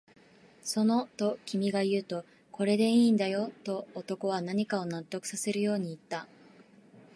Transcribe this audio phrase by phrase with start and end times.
[0.63, 6.27] その、と君が言うと、これでいいんだよ、と男は何かを納得させるように言った